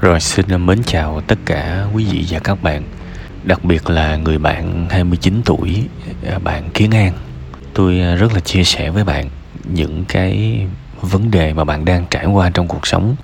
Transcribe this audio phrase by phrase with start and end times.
[0.00, 2.82] Rồi xin mến chào tất cả quý vị và các bạn
[3.44, 5.84] Đặc biệt là người bạn 29 tuổi,
[6.30, 7.12] à, bạn Kiến An.
[7.74, 9.28] Tôi à, rất là chia sẻ với bạn
[9.64, 10.60] những cái
[11.00, 13.16] vấn đề mà bạn đang trải qua trong cuộc sống.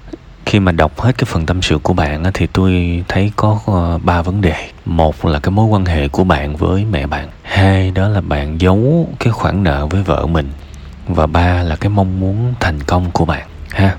[0.46, 3.98] Khi mà đọc hết cái phần tâm sự của bạn thì tôi thấy có à,
[4.04, 4.68] ba vấn đề.
[4.84, 7.28] Một là cái mối quan hệ của bạn với mẹ bạn.
[7.42, 10.48] Hai đó là bạn giấu cái khoản nợ với vợ mình.
[11.08, 13.96] Và ba là cái mong muốn thành công của bạn ha.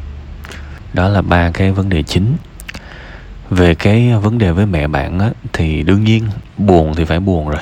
[0.93, 2.35] Đó là ba cái vấn đề chính
[3.49, 6.23] về cái vấn đề với mẹ bạn á, thì đương nhiên
[6.57, 7.61] buồn thì phải buồn rồi.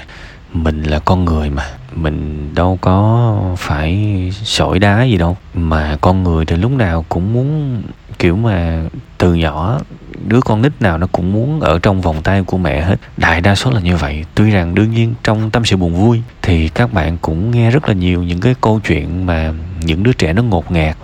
[0.54, 1.64] Mình là con người mà,
[1.96, 4.13] mình đâu có phải
[4.44, 5.38] sỏi đá gì đâu.
[5.54, 7.82] Mà con người thì lúc nào cũng muốn,
[8.20, 8.84] kiểu mà,
[9.18, 9.80] từ nhỏ
[10.27, 12.96] đứa con nít nào nó cũng muốn ở trong vòng tay của mẹ hết.
[13.18, 14.26] Đại đa số là như vậy.
[14.36, 17.88] Tuy rằng đương nhiên trong tâm sự buồn vui thì các bạn cũng nghe rất
[17.88, 20.98] là nhiều những cái câu chuyện mà những đứa trẻ nó ngột ngạt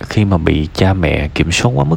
[0.00, 1.96] khi mà bị cha mẹ kiểm soát quá mức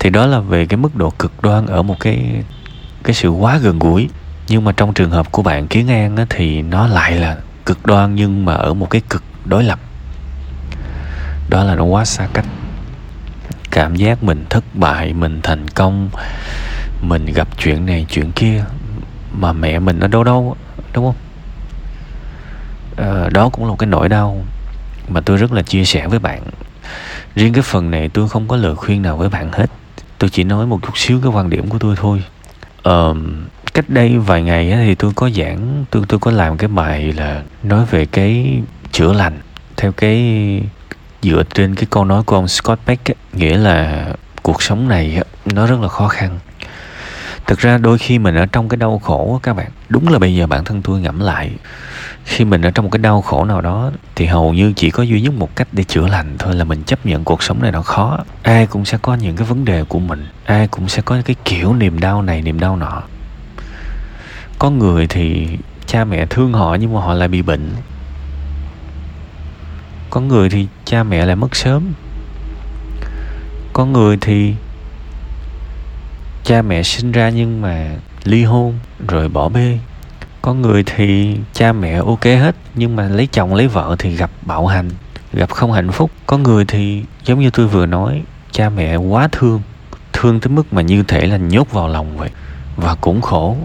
[0.00, 2.42] thì đó là về cái mức độ cực đoan ở một cái
[3.04, 4.08] cái sự quá gần gũi.
[4.48, 7.86] Nhưng mà trong trường hợp của bạn kiến an á, thì nó lại là cực
[7.86, 9.78] đoan nhưng mà ở một cái cực đối lập.
[11.48, 12.44] Đó là nó quá xa cách.
[13.70, 16.10] Cảm giác mình thất bại mình thành công
[17.02, 18.64] mình gặp chuyện này chuyện kia
[19.32, 20.56] mà mẹ mình ở đâu đâu
[20.94, 21.16] đúng không?
[22.96, 24.44] À, đó cũng là một cái nỗi đau
[25.08, 26.42] mà tôi rất là chia sẻ với bạn.
[27.34, 29.66] Riêng cái phần này tôi không có lời khuyên nào với bạn hết
[30.20, 32.24] tôi chỉ nói một chút xíu cái quan điểm của tôi thôi.
[32.88, 33.16] Uh,
[33.74, 37.42] cách đây vài ngày thì tôi có giảng tôi tôi có làm cái bài là
[37.62, 38.60] nói về cái
[38.92, 39.40] chữa lành.
[39.76, 40.20] Theo cái
[41.22, 44.06] dựa trên cái câu nói của ông Scott Peck ấy, nghĩa là
[44.42, 46.38] cuộc sống này nó rất là khó khăn.
[47.46, 49.70] Thực ra đôi khi mình ở trong cái đau khổ các bạn.
[49.88, 51.50] Đúng là bây giờ bản thân tôi ngẫm lại
[52.30, 55.02] khi mình ở trong một cái đau khổ nào đó, thì hầu như chỉ có
[55.02, 57.72] duy nhất một cách để chữa lành thôi là mình chấp nhận cuộc sống này
[57.72, 58.18] nó khó.
[58.42, 61.36] Ai cũng sẽ có những cái vấn đề của mình, ai cũng sẽ có cái
[61.44, 63.02] kiểu niềm đau này, niềm đau nọ.
[64.58, 65.48] Có người thì
[65.86, 67.70] cha mẹ thương họ nhưng mà họ lại bị bệnh.
[70.10, 71.92] Có người thì cha mẹ lại mất sớm.
[73.72, 74.54] Có người thì
[76.44, 77.90] cha mẹ sinh ra nhưng mà
[78.24, 79.78] ly hôn rồi bỏ bê
[80.42, 84.30] có người thì cha mẹ ok hết, nhưng mà lấy chồng lấy vợ thì gặp
[84.42, 84.90] bạo hành,
[85.32, 86.10] gặp không hạnh phúc.
[86.26, 89.60] Có người thì giống như tôi vừa nói, cha mẹ quá thương
[90.12, 92.30] thương tới mức mà như thể là nhốt vào lòng vậy,
[92.76, 93.56] và cũng khổ.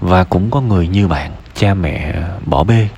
[0.00, 2.14] Và cũng có người như bạn, cha mẹ
[2.46, 2.88] bỏ bê.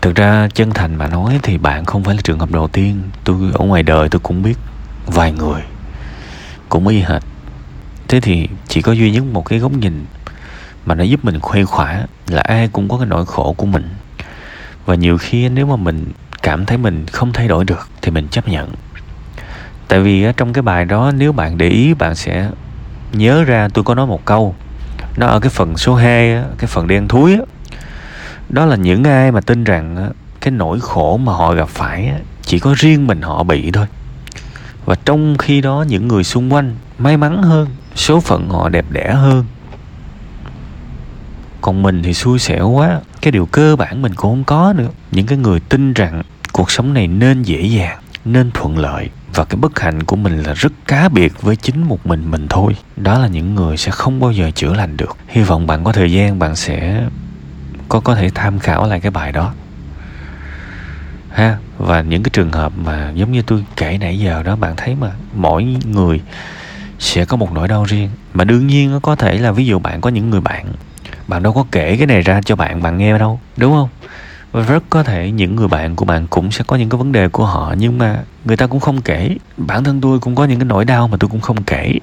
[0.00, 3.02] Thực ra chân thành mà nói thì bạn không phải là trường hợp đầu tiên.
[3.24, 4.58] Tôi, ở ngoài đời tôi cũng biết
[5.06, 5.62] vài người
[6.68, 7.22] cũng y hệt.
[8.08, 10.04] Thế thì chỉ có duy nhất một cái góc nhìn
[10.86, 13.88] mà nó giúp mình khuây khỏa là ai cũng có cái nỗi khổ của mình.
[14.86, 18.28] Và nhiều khi nếu mà mình cảm thấy mình không thay đổi được thì mình
[18.28, 18.70] chấp nhận.
[19.88, 22.50] Tại vì trong cái bài đó, nếu bạn để ý, bạn sẽ
[23.12, 24.54] nhớ ra tôi có nói một câu.
[25.16, 27.38] Nó ở cái phần số 2 cái phần đen thúi
[28.48, 32.58] đó là những ai mà tin rằng cái nỗi khổ mà họ gặp phải chỉ
[32.58, 33.86] có riêng mình họ bị thôi.
[34.84, 38.84] Và trong khi đó, những người xung quanh may mắn hơn, số phận họ đẹp
[38.90, 39.44] đẽ hơn
[41.60, 43.00] còn mình thì xui xẻo quá.
[43.20, 44.88] Cái điều cơ bản mình cũng không có nữa.
[45.10, 46.22] Những cái người tin rằng
[46.52, 50.42] cuộc sống này nên dễ dàng, nên thuận lợi và cái bất hạnh của mình
[50.42, 52.76] là rất cá biệt với chính một mình mình thôi.
[52.96, 55.16] Đó là những người sẽ không bao giờ chữa lành được.
[55.28, 57.04] Hy vọng bạn có thời gian, bạn sẽ
[57.88, 59.52] có có thể tham khảo lại cái bài đó.
[61.30, 64.74] Ha, và những cái trường hợp mà giống như tôi kể nãy giờ đó, bạn
[64.76, 66.20] thấy mà mỗi người
[66.98, 68.10] sẽ có một nỗi đau riêng.
[68.34, 70.66] Mà đương nhiên có thể là ví dụ bạn có những người bạn
[71.30, 73.88] bạn đâu có kể cái này ra cho bạn bạn nghe đâu, đúng không?
[74.52, 77.12] Và rất có thể những người bạn của bạn cũng sẽ có những cái vấn
[77.12, 79.36] đề của họ, nhưng mà người ta cũng không kể.
[79.56, 81.98] Bản thân tôi cũng có những cái nỗi đau mà tôi cũng không kể.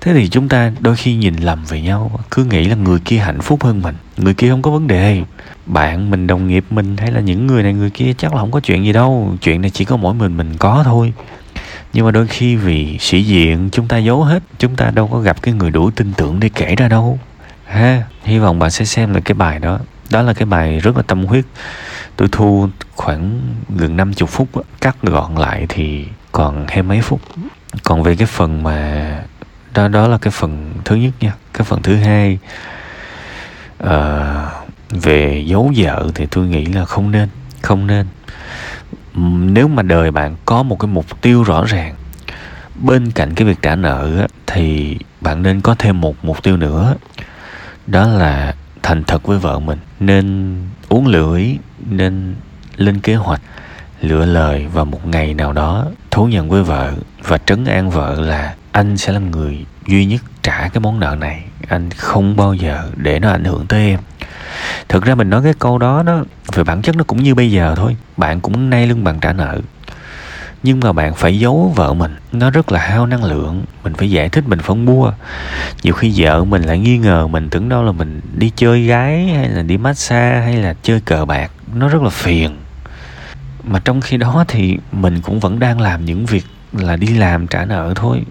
[0.00, 3.18] Thế thì chúng ta đôi khi nhìn lầm về nhau, cứ nghĩ là người kia
[3.18, 5.22] hạnh phúc hơn mình, người kia không có vấn đề.
[5.66, 8.50] Bạn mình, đồng nghiệp mình hay là những người này, người kia chắc là không
[8.50, 11.12] có chuyện gì đâu, chuyện này chỉ có mỗi mình mình có thôi.
[11.92, 15.18] Nhưng mà đôi khi vì sĩ diện, chúng ta giấu hết, chúng ta đâu có
[15.18, 17.18] gặp cái người đủ tin tưởng để kể ra đâu
[17.72, 19.78] ha hy vọng bạn sẽ xem lại cái bài đó.
[20.10, 21.44] Đó là cái bài rất là tâm huyết.
[22.16, 24.48] Tôi thu khoảng gần 50 phút
[24.80, 27.20] cắt gọn lại thì còn hai mấy phút.
[27.84, 29.22] Còn về cái phần mà
[29.74, 32.38] đó đó là cái phần thứ nhất nha cái phần thứ hai
[33.84, 33.90] uh,
[34.90, 37.28] về giấu vợ thì tôi nghĩ là không nên
[37.62, 38.06] không nên.
[39.52, 41.94] Nếu mà đời bạn có một cái mục tiêu rõ ràng
[42.74, 46.94] bên cạnh cái việc trả nợ thì bạn nên có thêm một mục tiêu nữa
[47.86, 49.78] đó là thành thật với vợ mình.
[50.00, 50.56] Nên
[50.88, 51.44] uống lưỡi
[51.90, 52.34] nên
[52.76, 53.40] lên kế hoạch,
[54.00, 56.92] lựa lời vào một ngày nào đó thú nhận với vợ
[57.22, 61.16] và trấn an vợ là anh sẽ là người duy nhất trả cái món nợ
[61.20, 61.42] này.
[61.68, 64.00] Anh không bao giờ để nó ảnh hưởng tới em.
[64.88, 66.24] Thực ra mình nói cái câu đó nó
[66.54, 67.96] về bản chất nó cũng như bây giờ thôi.
[68.16, 69.60] Bạn cũng nay lưng bằng trả nợ
[70.62, 72.16] nhưng mà bạn phải giấu vợ mình.
[72.32, 73.64] Nó rất là hao năng lượng.
[73.84, 75.12] Mình phải giải thích, mình phân bua
[75.82, 79.26] nhiều khi vợ mình lại nghi ngờ mình, tưởng đâu là mình đi chơi gái,
[79.26, 81.50] hay là đi massage, hay là chơi cờ bạc.
[81.74, 82.56] Nó rất là phiền.
[83.64, 87.46] Mà trong khi đó thì mình cũng vẫn đang làm những việc là đi làm
[87.46, 88.22] trả nợ thôi.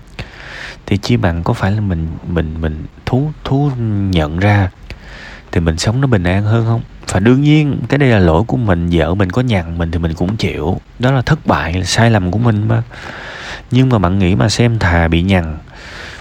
[0.85, 3.71] Thì chi bằng có phải là mình mình mình thú thú
[4.09, 4.69] nhận ra
[5.51, 6.81] thì mình sống nó bình an hơn không?
[7.11, 9.99] Và đương nhiên, cái đây là lỗi của mình, vợ mình có nhằn mình thì
[9.99, 10.77] mình cũng chịu.
[10.99, 12.83] Đó là thất bại, là sai lầm của mình mà.
[13.71, 15.57] Nhưng mà bạn nghĩ mà xem thà bị nhằn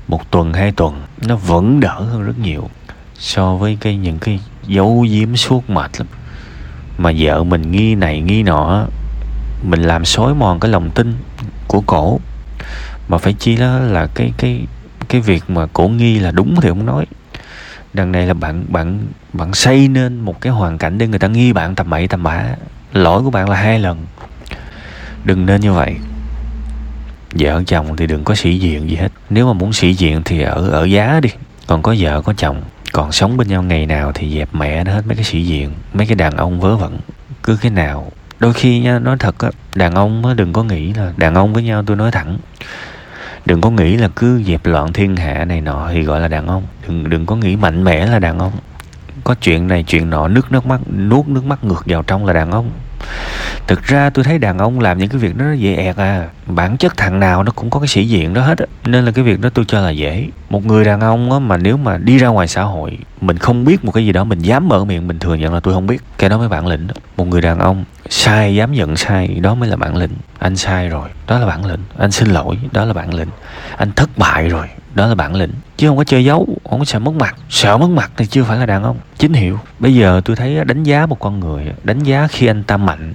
[0.08, 2.70] một tuần, hai tuần, nó vẫn đỡ hơn rất nhiều
[3.18, 6.06] so với cái những cái dấu diếm suốt mệt lắm.
[6.98, 8.86] Mà vợ mình nghi này, nghi nọ,
[9.62, 11.14] mình làm xói mòn cái lòng tin
[11.68, 12.20] của cổ.
[13.08, 14.66] Mà phải chi đó là cái cái
[15.08, 17.06] cái việc mà cổ nghi là đúng thì không nói
[17.92, 18.98] đằng này là bạn bạn
[19.32, 22.22] bạn xây nên một cái hoàn cảnh để người ta nghi bạn tầm bậy tầm
[22.22, 22.44] bạ.
[22.92, 24.06] Lỗi của bạn là hai lần.
[25.24, 25.96] Đừng nên như vậy.
[27.32, 29.12] Vợ chồng thì đừng có sĩ diện gì hết.
[29.30, 31.30] Nếu mà muốn sĩ diện thì ở ở giá đi.
[31.66, 34.92] Còn có vợ, có chồng, còn sống bên nhau ngày nào thì dẹp mẹ nó
[34.92, 36.98] hết mấy cái sĩ diện, mấy cái đàn ông vớ vẩn.
[37.42, 38.12] Cứ cái nào.
[38.38, 41.52] Đôi khi nha, nói thật á, đàn ông á, đừng có nghĩ là đàn ông
[41.52, 42.38] với nhau tôi nói thẳng
[43.46, 46.46] đừng có nghĩ là cứ dẹp loạn thiên hạ này nọ thì gọi là đàn
[46.46, 46.62] ông.
[46.88, 48.52] Đừng đừng có nghĩ mạnh mẽ là đàn ông.
[49.24, 52.32] Có chuyện này chuyện nọ, nước nước mắt, nuốt nước mắt ngược vào trong là
[52.32, 52.70] đàn ông
[53.70, 56.28] thực ra tôi thấy đàn ông làm những cái việc đó nó dễ ẹt à.
[56.46, 58.66] Bản chất thằng nào nó cũng có cái sĩ diện đó hết á.
[58.84, 60.28] Nên là cái việc đó tôi cho là dễ.
[60.50, 63.64] Một người đàn ông á mà nếu mà đi ra ngoài xã hội, mình không
[63.64, 65.86] biết một cái gì đó, mình dám mở miệng, mình thừa nhận là tôi không
[65.86, 66.94] biết, cái đó mới bản lĩnh đó.
[67.16, 70.12] một người đàn ông sai, dám nhận sai, đó mới là bản lĩnh.
[70.38, 71.80] Anh sai rồi, đó là bản lĩnh.
[71.98, 73.28] Anh xin lỗi, đó là bản lĩnh.
[73.76, 75.52] Anh thất bại rồi, đó là bản lĩnh.
[75.76, 77.36] Chứ không có chơi giấu không có sợ mất mặt.
[77.48, 78.96] Sợ mất mặt thì chưa phải là đàn ông.
[79.18, 79.58] Chính hiệu.
[79.78, 83.14] Bây giờ tôi thấy đánh giá một con người đánh giá khi anh ta mạnh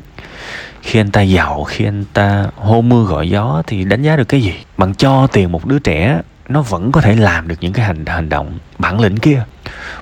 [0.86, 4.24] khi anh ta giàu, khi anh ta hô mưa gọi gió thì đánh giá được
[4.24, 4.54] cái gì?
[4.78, 8.06] Bằng cho tiền một đứa trẻ, nó vẫn có thể làm được những cái hành
[8.06, 9.44] hành động bản lĩnh kia.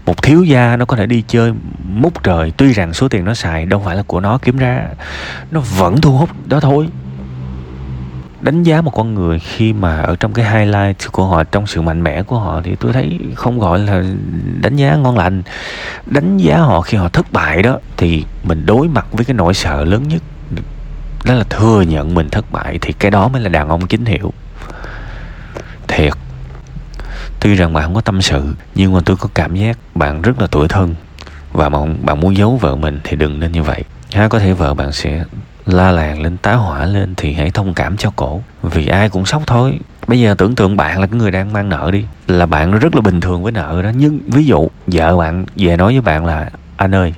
[0.06, 1.54] Một thiếu gia nó có thể đi chơi
[1.84, 4.88] múc trời, tuy rằng số tiền nó xài đâu phải là của nó, kiếm ra
[5.52, 6.88] nó vẫn thu hút đó thôi.
[8.42, 11.82] Đánh giá một con người khi mà ở trong cái highlight của họ, trong sự
[11.82, 14.04] mạnh mẽ của họ thì tôi thấy không gọi là
[14.62, 15.44] đánh giá ngon lành.
[16.06, 19.54] Đánh giá họ khi họ thất bại đó thì mình đối mặt với cái nỗi
[19.54, 20.22] sợ lớn nhất
[21.26, 24.06] đó là thừa nhận mình thất bại thì cái đó mới là đàn ông chính
[24.06, 24.34] hiệu.
[25.88, 26.14] Thiệt.
[27.40, 30.42] Tuy rằng bạn không có tâm sự nhưng mà tôi có cảm giác bạn rất
[30.42, 30.96] là tuổi thân.
[31.52, 33.84] Và bạn, bạn muốn giấu vợ mình thì đừng nên như vậy.
[34.14, 35.24] Ha có thể vợ bạn sẽ
[35.66, 38.42] la làng lên tá hỏa lên thì hãy thông cảm cho cổ.
[38.64, 39.80] Vì ai cũng sốc thôi.
[40.08, 42.06] Bây giờ tưởng tượng bạn là cái người đang mang nợ đi.
[42.28, 43.92] Là bạn rất là bình thường với nợ đó.
[43.96, 47.14] Nhưng ví dụ vợ bạn về nói với bạn là anh ơi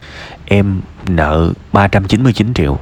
[0.46, 2.80] em nợ 399 triệu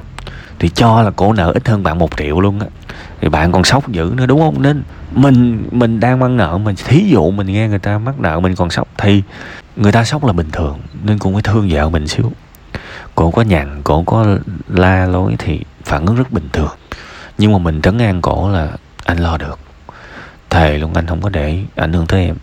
[0.64, 2.66] thì cho là cổ nợ ít hơn bạn một triệu luôn á.
[3.20, 4.62] Thì bạn còn sốc dữ nữa, đúng không?
[4.62, 4.82] Nên
[5.12, 8.54] mình mình đang mang nợ mình, thí dụ mình nghe người ta mắc nợ mình
[8.54, 9.22] còn sốc thì
[9.76, 12.32] người ta sốc là bình thường, nên cũng phải thương vợ mình xíu.
[13.14, 14.26] Cổ có nhằn, cổ có
[14.68, 16.76] la lối thì phản ứng rất bình thường.
[17.38, 18.68] Nhưng mà mình trấn an cổ là
[19.04, 19.58] anh lo được.
[20.50, 22.36] Thề luôn, anh không có để ảnh hưởng tới em.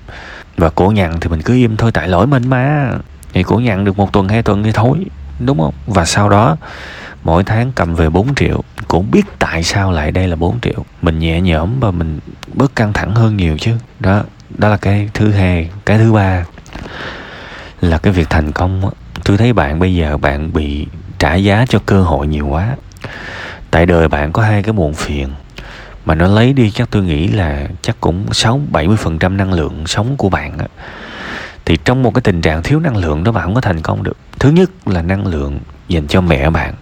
[0.57, 2.92] Và cổ nhằn thì mình cứ im thôi, tại lỗi mình mà.
[3.33, 5.06] Thì cổ nhằn được một tuần, hai tuần thì thôi,
[5.40, 5.73] đúng không?
[5.87, 6.57] Và sau đó
[7.23, 8.63] mỗi tháng cầm về 4 triệu.
[8.87, 10.85] Cũng biết tại sao lại đây là 4 triệu.
[11.01, 12.19] Mình nhẹ nhõm và mình
[12.54, 13.71] bớt căng thẳng hơn nhiều chứ.
[13.99, 15.69] Đó đó là cái thứ hai.
[15.85, 16.45] Cái thứ ba
[17.81, 18.90] là cái việc thành công
[19.23, 20.87] tôi thấy bạn bây giờ bạn bị
[21.19, 22.75] trả giá cho cơ hội nhiều quá.
[23.71, 25.30] Tại đời bạn có hai cái buồn phiền.
[26.06, 29.37] Mà nó lấy đi chắc tôi nghĩ là chắc cũng sáu, bảy mươi phần trăm
[29.37, 30.66] năng lượng sống của bạn á.
[31.66, 34.04] Thì trong một cái tình trạng thiếu năng lượng đó bạn không có thành công
[34.04, 34.18] được.
[34.40, 36.73] Thứ nhất là năng lượng dành cho mẹ bạn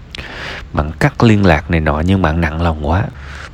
[0.74, 3.04] bạn cắt liên lạc này nọ nhưng bạn nặng lòng quá.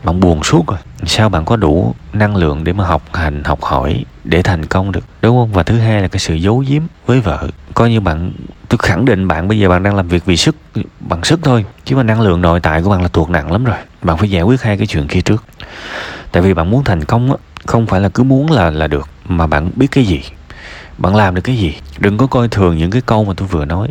[0.03, 0.77] Bạn buồn suốt rồi.
[1.05, 4.91] Sao bạn có đủ năng lượng để mà học hành, học hỏi để thành công
[4.91, 5.05] được?
[5.21, 5.53] Đúng không?
[5.53, 7.47] Và thứ hai là cái sự giấu giếm với vợ.
[7.73, 8.31] Coi như bạn,
[8.69, 10.55] tôi khẳng định bạn bây giờ bạn đang làm việc vì sức,
[10.99, 11.65] bằng sức thôi.
[11.85, 13.77] Chứ mà năng lượng nội tại của bạn là tuột nặng lắm rồi.
[14.01, 15.43] Bạn phải giải quyết hai cái chuyện kia trước.
[16.31, 19.09] Tại vì bạn muốn thành công á, không phải là cứ muốn là là được.
[19.27, 20.21] Mà bạn biết cái gì?
[20.97, 21.77] Bạn làm được cái gì?
[21.97, 23.87] Đừng có coi thường những cái câu mà tôi vừa nói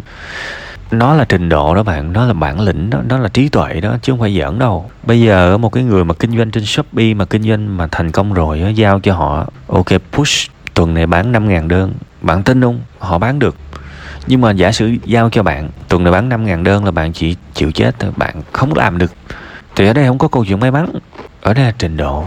[0.98, 3.80] nó là trình độ đó bạn nó là bản lĩnh đó nó là trí tuệ
[3.80, 4.90] đó chứ không phải giỡn đâu.
[5.02, 8.12] Bây giờ một cái người mà kinh doanh trên shopee mà kinh doanh mà thành
[8.12, 12.62] công rồi đó, giao cho họ ok push tuần này bán 5.000 đơn bạn tin
[12.62, 12.80] không?
[12.98, 13.56] Họ bán được.
[14.26, 17.36] Nhưng mà giả sử giao cho bạn tuần này bán 5.000 đơn là bạn chỉ
[17.54, 19.12] chịu chết thôi bạn không làm được.
[19.76, 20.88] Thì ở đây không có câu chuyện may mắn
[21.42, 22.24] ở đây là trình độ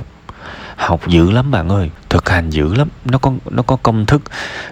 [0.78, 2.88] học dữ lắm bạn ơi, thực hành dữ lắm.
[3.06, 4.22] Nó có nó có công thức,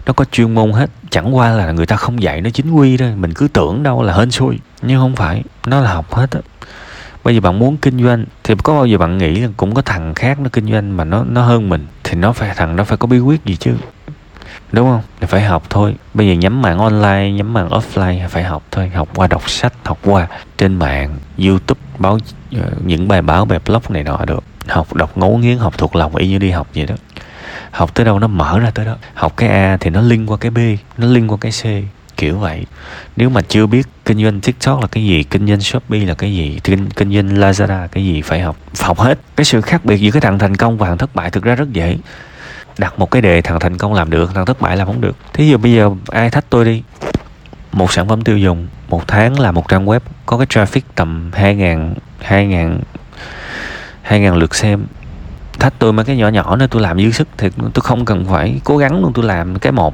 [0.05, 0.89] nó có chuyên môn hết.
[1.09, 3.13] Chẳng qua là người ta không dạy nó chính quy thôi.
[3.15, 5.43] Mình cứ tưởng đâu là hên xui, nhưng không phải.
[5.65, 6.39] Nó là học hết á.
[7.23, 9.81] Bây giờ bạn muốn kinh doanh, thì có bao giờ bạn nghĩ là cũng có
[9.81, 12.83] thằng khác nó kinh doanh mà nó nó hơn mình, thì nó phải, thằng nó
[12.83, 13.73] phải có bí quyết gì chứ?
[14.75, 15.01] Đúng không?
[15.19, 15.95] Thì phải học thôi.
[16.13, 18.89] Bây giờ nhắm mạng online nhắm mạng offline phải học thôi.
[18.89, 20.27] Học qua đọc sách học qua
[20.57, 22.17] trên mạng youtube báo
[22.51, 24.43] ờ, những bài báo bài blog này nọ được.
[24.67, 26.95] Học đọc ngấu nghiến học thuộc lòng y như đi học vậy đó.
[27.71, 28.95] Học tới đâu nó mở ra tới đó.
[29.13, 30.57] Học cái a thì nó liên qua cái b
[30.97, 31.63] nó liên qua cái c
[32.17, 32.65] kiểu vậy.
[33.15, 36.35] Nếu mà chưa biết kinh doanh tiktok là cái gì kinh doanh shopee là cái
[36.35, 39.19] gì kinh, kinh doanh lazada cái gì phải học học hết.
[39.35, 41.55] Cái sự khác biệt giữa cái thằng thành công và thằng thất bại thực ra
[41.55, 41.97] rất dễ
[42.77, 45.15] đặt một cái đề thằng thành công làm được, thằng thất bại làm không được.
[45.33, 46.83] Thí dụ bây giờ ai thách tôi đi,
[47.71, 51.31] một sản phẩm tiêu dùng, một tháng là một trang web, có cái traffic tầm
[51.33, 51.93] 2.000
[52.27, 52.79] 2.000
[54.07, 54.85] 2.000 lượt xem.
[55.59, 58.25] Thách tôi mấy cái nhỏ nhỏ nữa, tôi làm dư sức thì tôi không cần
[58.25, 59.93] phải cố gắng luôn, tôi làm cái một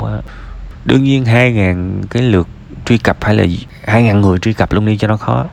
[0.85, 2.47] đương nhiên 2.000 cái lượt
[2.85, 3.45] truy cập hay là
[3.85, 5.45] 2.000 người truy cập luôn đi cho nó khó.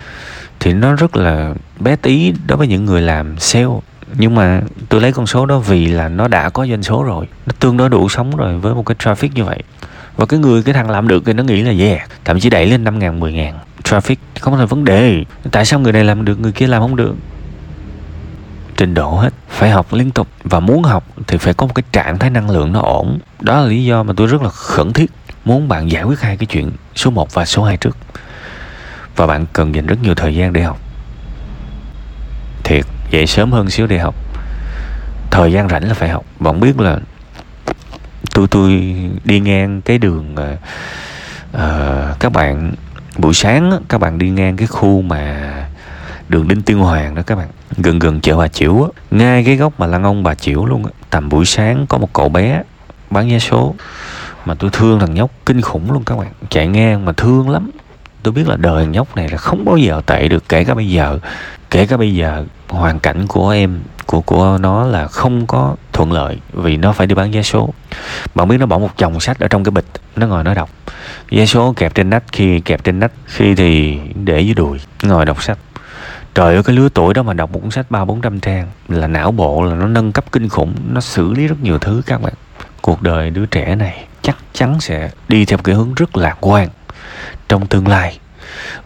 [0.60, 3.66] Thì nó rất là bé tí đối với những người làm sale
[4.14, 7.26] nhưng mà tôi lấy con số đó vì là nó đã có doanh số rồi.
[7.46, 9.62] Nó tương đối đủ sống rồi với một cái traffic như vậy.
[10.16, 12.66] Và cái người, cái thằng làm được thì nó nghĩ là yeah, thậm chí đẩy
[12.66, 13.58] lên năm ngàn, mười ngàn.
[13.84, 15.24] Traffic không có vấn đề.
[15.50, 17.14] Tại sao người này làm được, người kia làm không được?
[18.76, 19.32] Trình độ hết.
[19.48, 20.28] Phải học liên tục.
[20.44, 23.18] Và muốn học thì phải có một cái trạng thái năng lượng nó ổn.
[23.40, 25.10] Đó là lý do mà tôi rất là khẩn thiết
[25.44, 27.96] muốn bạn giải quyết hai cái chuyện số 1 và số 2 trước.
[29.16, 30.78] Và bạn cần dành rất nhiều thời gian để học.
[32.64, 34.14] Thiệt dậy sớm hơn xíu để học.
[35.30, 36.24] Thời gian rảnh là phải học.
[36.40, 36.98] Bạn biết là
[38.34, 40.58] tôi tôi đi ngang cái đường uh,
[41.54, 42.72] uh, các bạn
[43.16, 45.52] buổi sáng các bạn đi ngang cái khu mà
[46.28, 48.88] đường đinh tiên hoàng đó các bạn gần gần chợ bà chiểu á.
[49.10, 50.90] Ngay cái góc mà lăng ông bà chiểu luôn á.
[51.10, 52.62] Tầm buổi sáng có một cậu bé
[53.10, 53.74] bán vé số
[54.44, 56.28] mà tôi thương thằng nhóc kinh khủng luôn các bạn.
[56.50, 57.70] Chạy ngang mà thương lắm.
[58.22, 60.74] Tôi biết là đời thằng nhóc này là không bao giờ tệ được kể cả
[60.74, 61.18] bây giờ.
[61.70, 66.12] Kể cả bây giờ hoàn cảnh của em, của của nó là không có thuận
[66.12, 67.74] lợi vì nó phải đi bán vé số.
[68.34, 70.70] Bạn biết nó bỏ một chồng sách ở trong cái bịch, nó ngồi nó đọc.
[71.30, 75.24] Vé số kẹp trên nách, khi kẹp trên nách, khi thì để dưới đùi, ngồi
[75.24, 75.58] đọc sách.
[76.34, 78.66] Trời ơi, cái lứa tuổi đó mà đọc một cuốn sách ba bốn trăm trang,
[78.88, 82.02] là não bộ, là nó nâng cấp kinh khủng, nó xử lý rất nhiều thứ
[82.06, 82.32] các bạn.
[82.80, 86.68] Cuộc đời đứa trẻ này chắc chắn sẽ đi theo cái hướng rất lạc quan
[87.48, 88.18] trong tương lai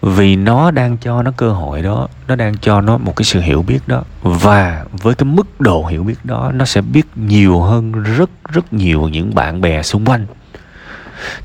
[0.02, 3.40] vì nó đang cho nó cơ hội đó, nó đang cho nó một cái sự
[3.40, 4.02] hiểu biết đó.
[4.22, 8.72] Và với cái mức độ hiểu biết đó, nó sẽ biết nhiều hơn rất rất
[8.72, 10.26] nhiều những bạn bè xung quanh.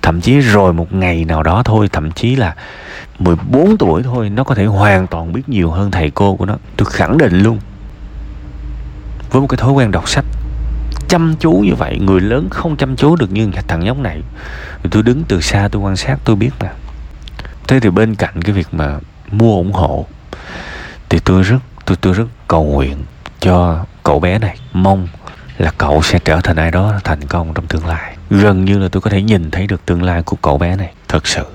[0.01, 2.55] Thậm chí rồi một ngày nào đó thôi, thậm chí là
[3.19, 6.55] 14 tuổi thôi, nó có thể hoàn toàn biết nhiều hơn thầy cô của nó.
[6.77, 7.59] Tôi khẳng định luôn.
[9.31, 10.25] Với một cái thói quen đọc sách,
[11.07, 14.21] chăm chú như vậy, người lớn không chăm chú được như thằng nhóc này.
[14.91, 16.69] Tôi đứng từ xa tôi quan sát, tôi biết mà
[17.67, 18.99] thế thì bên cạnh cái việc mà
[19.31, 20.05] mua ủng hộ,
[21.09, 22.97] thì tôi rất, tôi tôi rất cầu nguyện
[23.39, 24.57] cho cậu bé này.
[24.73, 25.07] Mong
[25.57, 28.15] là cậu sẽ trở thành ai đó thành công trong tương lai.
[28.29, 30.93] Gần như là tôi có thể nhìn thấy được tương lai của cậu bé này,
[31.07, 31.45] thật sự.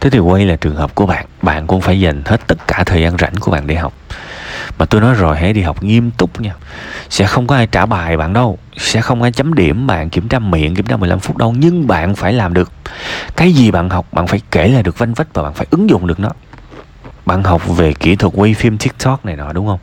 [0.00, 2.84] Thế thì quay là trường hợp của bạn bạn cũng phải dành hết tất cả
[2.86, 3.92] thời gian rảnh của bạn để học
[4.78, 6.54] mà tôi nói rồi, hãy đi học nghiêm túc nha.
[7.10, 8.58] Sẽ không có ai trả bài bạn đâu.
[8.76, 11.54] Sẽ không ai chấm điểm bạn kiểm tra miệng, kiểm tra 15 phút đâu.
[11.58, 12.72] Nhưng bạn phải làm được.
[13.36, 15.90] Cái gì bạn học, bạn phải kể là được vanh vách và bạn phải ứng
[15.90, 16.30] dụng được nó.
[17.26, 19.78] Bạn học về kỹ thuật quay phim tiktok này nọ, đúng không?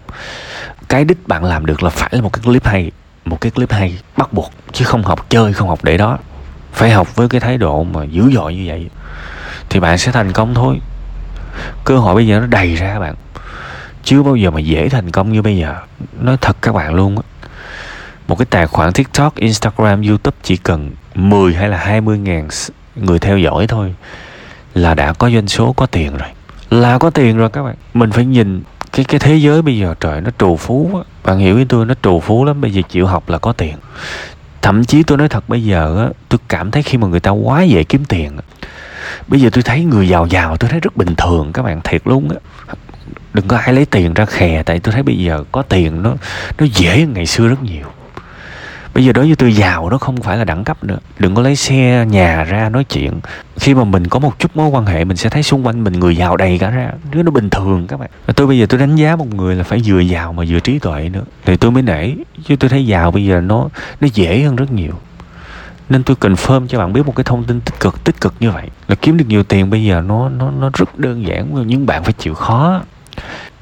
[0.89, 2.91] Cái đích bạn làm được là phải là một cái clip hay,
[3.25, 6.17] một cái clip hay bắt buộc, chứ không học chơi, không học để đó.
[6.73, 8.89] Phải học với cái thái độ mà dữ dội như vậy
[9.69, 10.79] thì bạn sẽ thành công thôi.
[11.83, 13.15] Cơ hội bây giờ nó đầy ra bạn
[14.07, 15.75] chưa bao giờ mà dễ thành công như bây giờ.
[16.19, 17.49] Nói thật các bạn luôn á.
[18.27, 22.47] Một cái tài khoản tiktok, instagram, youtube chỉ cần 10 hay là 20 ngàn
[22.95, 23.95] người theo dõi thôi
[24.73, 26.29] là đã có doanh số, có tiền rồi.
[26.69, 27.75] Là có tiền rồi các bạn.
[27.93, 31.01] Mình phải nhìn cái cái thế giới bây giờ trời nó trù phú á.
[31.23, 32.61] Bạn hiểu với tôi, nó trù phú lắm.
[32.61, 33.75] Bây giờ chịu học là có tiền.
[34.61, 37.31] Thậm chí tôi nói thật, bây giờ á, tôi cảm thấy khi mà người ta
[37.31, 38.37] quá dễ kiếm tiền
[39.27, 42.01] bây giờ tôi thấy người giàu giàu, tôi thấy rất bình thường các bạn, thiệt
[42.05, 42.35] luôn á
[43.37, 46.13] đừng có ai lấy tiền ra khè, tại tôi thấy bây giờ có tiền nó
[46.59, 47.85] nó dễ hơn ngày xưa rất nhiều.
[48.93, 50.97] Bây giờ đối với tôi giàu nó không phải là đẳng cấp nữa.
[51.19, 53.19] Đừng có lấy xe, nhà ra nói chuyện.
[53.59, 55.93] Khi mà mình có một chút mối quan hệ, mình sẽ thấy xung quanh mình
[55.93, 56.91] người giàu đầy cả ra.
[57.11, 58.09] Đứa nó bình thường các bạn.
[58.35, 60.79] Tôi bây giờ tôi đánh giá một người là phải vừa giàu mà vừa trí
[60.79, 61.23] tuệ nữa.
[61.45, 62.11] Thì tôi mới nể,
[62.47, 63.69] chứ tôi thấy giàu bây giờ nó
[64.01, 64.93] nó dễ hơn rất nhiều.
[65.89, 68.51] Nên tôi confirm cho bạn biết một cái thông tin tích cực tích cực như
[68.51, 68.69] vậy.
[68.87, 72.03] Là kiếm được nhiều tiền bây giờ nó nó nó rất đơn giản, nhưng bạn
[72.03, 72.81] phải chịu khó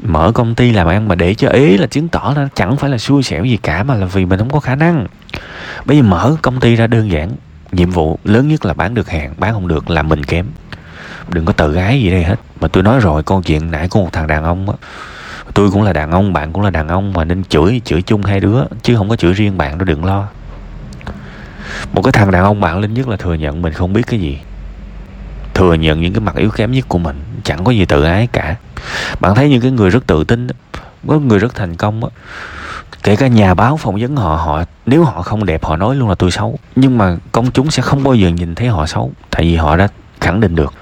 [0.03, 2.89] mở công ty làm ăn mà để cho ý là chứng tỏ là chẳng phải
[2.89, 5.07] là xui xẻo gì cả mà là vì mình không có khả năng.
[5.85, 7.31] Bây giờ mở công ty ra đơn giản,
[7.71, 10.45] nhiệm vụ lớn nhất là bán được hàng, bán không được là mình kém.
[11.29, 12.39] Đừng có tự gái gì đây hết.
[12.61, 14.75] Mà tôi nói rồi, câu chuyện nãy có một thằng đàn ông á,
[15.53, 18.23] tôi cũng là đàn ông, bạn cũng là đàn ông mà nên chửi chửi chung
[18.23, 20.27] hai đứa, chứ không có chửi riêng bạn đó, đừng lo.
[21.93, 24.19] Một cái thằng đàn ông bạn linh nhất là thừa nhận mình không biết cái
[24.19, 24.39] gì.
[25.53, 28.27] Thừa nhận những cái mặt yếu kém nhất của mình, chẳng có gì tự ái
[28.31, 28.55] cả
[29.19, 30.47] bạn thấy những cái người rất tự tin
[31.07, 32.09] có người rất thành công á
[33.03, 36.09] kể cả nhà báo phỏng vấn họ họ nếu họ không đẹp họ nói luôn
[36.09, 36.59] là tôi xấu.
[36.75, 39.77] Nhưng mà công chúng sẽ không bao giờ nhìn thấy họ xấu tại vì họ
[39.77, 39.87] đã
[40.21, 40.73] khẳng định được.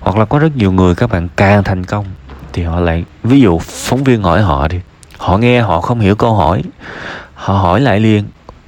[0.00, 2.04] Hoặc là có rất nhiều người các bạn càng thành công
[2.52, 4.80] thì họ lại ví dụ phóng viên hỏi họ đi
[5.18, 6.62] họ nghe họ không hiểu câu hỏi
[7.34, 8.24] họ hỏi lại liền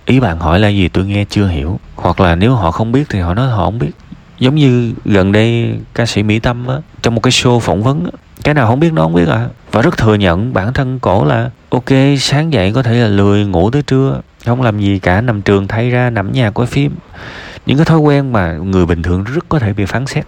[0.07, 1.81] ý bạn hỏi là gì tôi nghe chưa hiểu.
[1.97, 3.91] Hoặc là nếu họ không biết thì họ nói họ không biết.
[4.39, 8.05] Giống như gần đây ca sĩ mỹ tâm á trong một cái show phỏng vấn
[8.05, 8.11] á,
[8.45, 9.49] cái nào không biết nó không biết à.
[9.73, 13.47] Và rất thừa nhận bản thân cổ là, ok, sáng dậy có thể là lười
[13.47, 16.95] ngủ tới trưa, không làm gì cả, nằm trường thay ra, nằm nhà coi phim.
[17.67, 20.25] Những cái thói quen mà người bình thường rất có thể bị phán xét.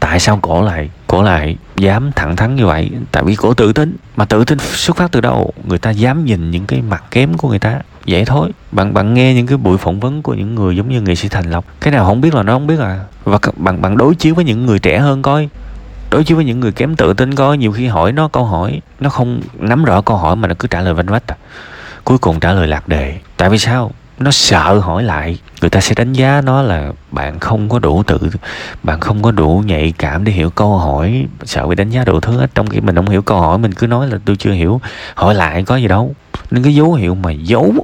[0.00, 2.90] Tại sao cổ lại cổ lại dám thẳng thắn như vậy?
[3.12, 5.52] Tại vì cổ tự tin, mà tự tin xuất phát từ đâu?
[5.64, 8.50] Người ta dám nhìn những cái mặt kém của người ta, vậy thôi.
[8.72, 11.28] Bạn bạn nghe những cái buổi phỏng vấn của những người giống như nghệ sĩ
[11.28, 11.64] thành lộc.
[11.80, 13.00] Cái nào không biết là nó không biết à.
[13.24, 15.48] Và bạn bạn đối chiếu với những người trẻ hơn coi
[16.12, 19.10] đối với những người kém tự tin coi nhiều khi hỏi nó câu hỏi, nó
[19.10, 21.36] không nắm rõ câu hỏi mà nó cứ trả lời vanh vách à.
[22.04, 23.90] cuối cùng trả lời lạc đề, tại vì sao?
[24.18, 28.02] Nó sợ hỏi lại, người ta sẽ đánh giá nó là bạn không có đủ
[28.06, 28.18] tự,
[28.82, 32.20] bạn không có đủ nhạy cảm để hiểu câu hỏi, sợ bị đánh giá đủ
[32.20, 32.50] thứ hết.
[32.54, 34.80] Trong khi mình không hiểu câu hỏi, mình cứ nói là tôi chưa hiểu,
[35.14, 36.14] hỏi lại có gì đâu.
[36.50, 37.74] Nên cái dấu hiệu mà giấu,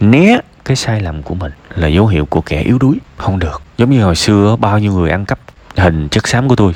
[0.00, 3.62] né cái sai lầm của mình là dấu hiệu của kẻ yếu đuối, không được.
[3.78, 5.38] Giống như hồi xưa bao nhiêu người ăn cắp
[5.76, 6.72] hình chất xám của tôi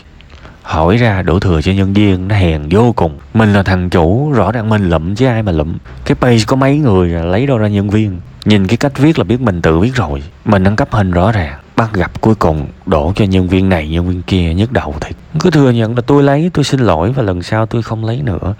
[0.66, 3.18] hỏi ra đổ thừa cho nhân viên, nó hèn vô cùng.
[3.34, 5.76] Mình là thằng chủ, rõ ràng mình lụm chứ ai mà lụm.
[6.04, 8.20] Cái page có mấy người lấy đâu ra nhân viên.
[8.44, 10.22] Nhìn cái cách viết là biết mình tự viết rồi.
[10.44, 11.58] Mình nâng cấp hình rõ ràng.
[11.76, 15.10] Bắt gặp cuối cùng, đổ cho nhân viên này, nhân viên kia nhức đầu thì
[15.40, 18.22] cứ thừa nhận là tôi lấy, tôi xin lỗi và lần sau tôi không lấy
[18.22, 18.54] nữa.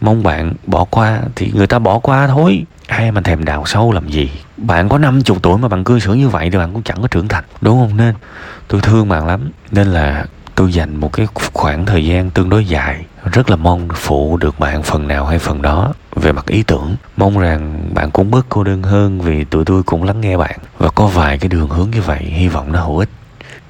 [0.00, 2.64] Mong bạn bỏ qua thì người ta bỏ qua thôi.
[2.86, 4.30] Ai mà thèm đào sâu làm gì?
[4.56, 7.08] Bạn có 50 tuổi mà bạn cư xử như vậy thì bạn cũng chẳng có
[7.08, 7.44] trưởng thành.
[7.60, 8.14] Đúng không nên?
[8.68, 9.50] Tôi thương bạn lắm.
[9.70, 10.24] Nên là
[10.56, 14.58] tôi dành một cái khoảng thời gian tương đối dài, rất là mong phụ được
[14.58, 16.96] bạn phần nào hay phần đó về mặt ý tưởng.
[17.16, 20.58] Mong rằng bạn cũng bớt cô đơn hơn vì tụi tôi cũng lắng nghe bạn
[20.78, 23.08] và có vài cái đường hướng như vậy, hy vọng nó hữu ích.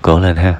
[0.02, 0.54] Cố lên ha.